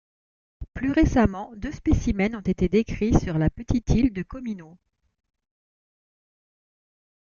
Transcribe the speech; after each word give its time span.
Plus 0.73 0.89
récemment, 0.93 1.51
deux 1.57 1.71
spécimens 1.71 2.33
ont 2.33 2.39
été 2.39 2.67
décrits 2.67 3.13
sur 3.19 3.37
la 3.37 3.51
petite 3.51 3.87
île 3.91 4.11
de 4.11 4.23
Comino. 4.23 4.79